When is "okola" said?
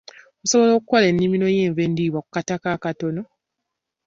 0.79-1.05